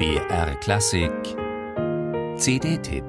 [0.00, 1.12] BR Klassik
[2.38, 3.04] CD-Tipp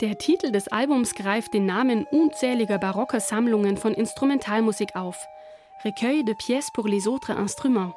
[0.00, 5.26] Der Titel des Albums greift den Namen unzähliger barocker Sammlungen von Instrumentalmusik auf.
[5.84, 7.96] Recueil de pièces pour les autres instruments.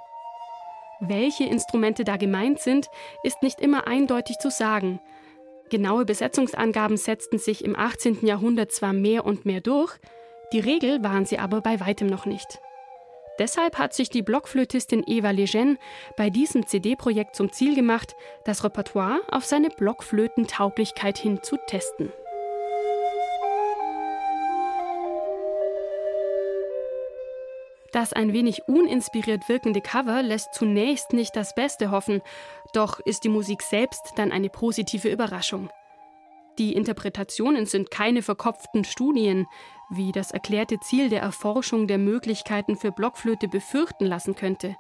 [1.00, 2.88] Welche Instrumente da gemeint sind,
[3.24, 5.00] ist nicht immer eindeutig zu sagen.
[5.70, 8.26] Genaue Besetzungsangaben setzten sich im 18.
[8.26, 9.98] Jahrhundert zwar mehr und mehr durch,
[10.54, 12.60] die Regel waren sie aber bei weitem noch nicht.
[13.40, 15.78] Deshalb hat sich die Blockflötistin Eva Lejeune
[16.16, 22.14] bei diesem CD-Projekt zum Ziel gemacht, das Repertoire auf seine Blockflötentauglichkeit hin zu testen.
[27.96, 32.22] Das ein wenig uninspiriert wirkende Cover lässt zunächst nicht das Beste hoffen,
[32.74, 35.70] doch ist die Musik selbst dann eine positive Überraschung.
[36.58, 39.48] Die Interpretationen sind keine verkopften Studien,
[39.90, 44.76] wie das erklärte Ziel der Erforschung der Möglichkeiten für Blockflöte befürchten lassen könnte.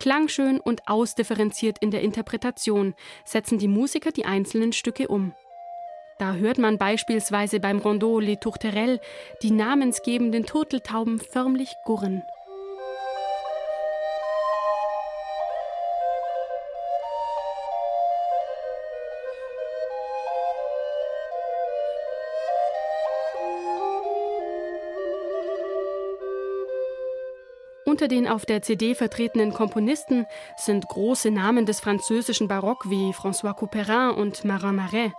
[0.00, 2.94] Klangschön und ausdifferenziert in der Interpretation
[3.24, 5.34] setzen die Musiker die einzelnen Stücke um.
[6.18, 9.00] Da hört man beispielsweise beim Rondeau Les Tourterelles
[9.42, 12.22] die namensgebenden Turteltauben förmlich gurren.
[27.86, 33.54] Unter den auf der CD vertretenen Komponisten sind große Namen des französischen Barock wie François
[33.54, 35.12] Couperin und Marin Marais.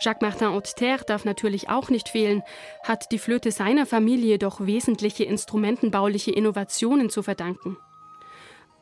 [0.00, 2.42] Jacques-Martin Haute darf natürlich auch nicht fehlen,
[2.84, 7.76] hat die Flöte seiner Familie doch wesentliche instrumentenbauliche Innovationen zu verdanken.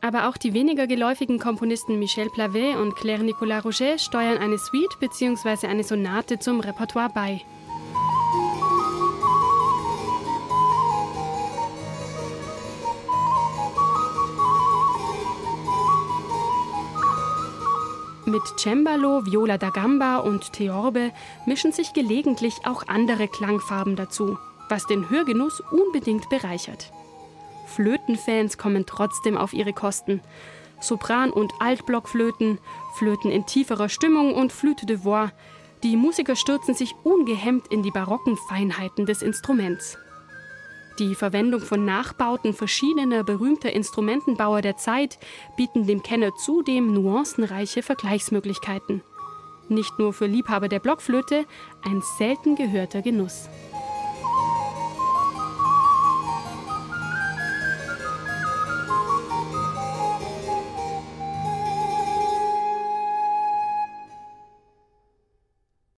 [0.01, 4.99] Aber auch die weniger geläufigen Komponisten Michel Plavet und Claire Nicolas Roget steuern eine Suite
[5.01, 5.67] bzw.
[5.67, 7.41] eine Sonate zum Repertoire bei.
[18.27, 21.13] Mit Cembalo, Viola da Gamba und Theorbe
[21.45, 24.39] mischen sich gelegentlich auch andere Klangfarben dazu,
[24.71, 26.91] was den Hörgenuss unbedingt bereichert.
[27.67, 30.23] Flötenfans kommen trotzdem auf ihre Kosten.
[30.81, 32.59] Sopran- und Altblockflöten,
[32.95, 35.31] Flöten in tieferer Stimmung und Flûte de Voix.
[35.83, 39.99] Die Musiker stürzen sich ungehemmt in die barocken Feinheiten des Instruments.
[41.01, 45.19] Die Verwendung von Nachbauten verschiedener berühmter Instrumentenbauer der Zeit
[45.57, 49.03] bieten dem Kenner zudem nuancenreiche Vergleichsmöglichkeiten.
[49.69, 51.47] Nicht nur für Liebhaber der Blockflöte
[51.83, 53.49] ein selten gehörter Genuss.